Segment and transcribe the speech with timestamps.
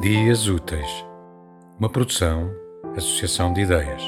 [0.00, 1.04] Dias Úteis,
[1.78, 2.50] uma produção,
[2.96, 4.02] associação de ideias.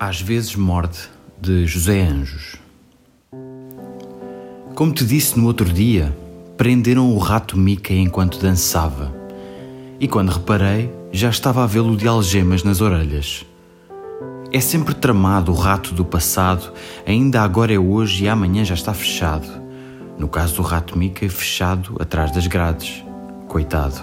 [0.00, 0.98] Às vezes morde,
[1.40, 2.56] de José Anjos.
[4.74, 6.12] Como te disse no outro dia,
[6.56, 9.14] prenderam o rato Mickey enquanto dançava.
[10.00, 13.46] E quando reparei, já estava a vê-lo de algemas nas orelhas.
[14.52, 16.72] É sempre tramado o rato do passado,
[17.06, 19.46] ainda agora é hoje e amanhã já está fechado.
[20.18, 23.04] No caso do rato Mickey, fechado atrás das grades.
[23.46, 24.00] Coitado.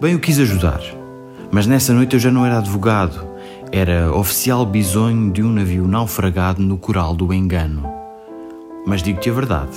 [0.00, 0.80] Bem, o quis ajudar,
[1.50, 3.26] mas nessa noite eu já não era advogado,
[3.72, 7.82] era oficial bisonho de um navio naufragado no coral do engano.
[8.86, 9.76] Mas digo-te a verdade,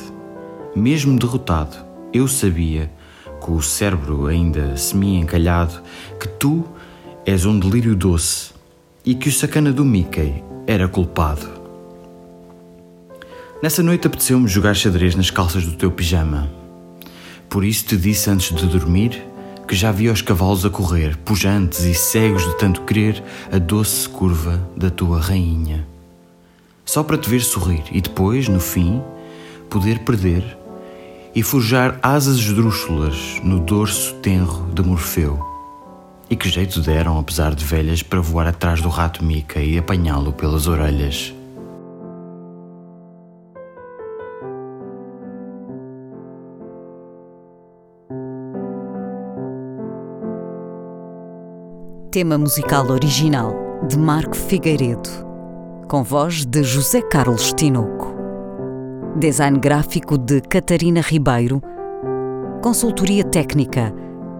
[0.75, 1.77] mesmo derrotado,
[2.13, 2.91] eu sabia,
[3.39, 5.81] com o cérebro ainda semi-encalhado,
[6.19, 6.63] que tu
[7.25, 8.56] és um delírio doce
[9.07, 11.47] e que o sacana do Mickey era culpado.
[13.63, 16.51] Nessa noite apeteceu-me jogar xadrez nas calças do teu pijama.
[17.49, 19.25] Por isso te disse antes de dormir
[19.65, 24.09] que já via os cavalos a correr, pujantes e cegos de tanto querer a doce
[24.09, 25.87] curva da tua rainha.
[26.83, 29.01] Só para te ver sorrir e depois, no fim,
[29.69, 30.43] poder perder
[31.33, 35.56] e forjar asas esdrúxulas no dorso tenro de Morfeu.
[36.29, 40.33] E que jeito deram, apesar de velhas, para voar atrás do rato Mica e apanhá-lo
[40.33, 41.33] pelas orelhas.
[52.11, 53.53] Tema musical original
[53.87, 55.09] de Marco Figueiredo,
[55.87, 58.15] com voz de José Carlos Tinoco.
[59.17, 61.61] Design gráfico de Catarina Ribeiro.
[62.61, 63.93] Consultoria técnica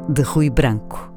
[0.10, 1.17] de Rui Branco.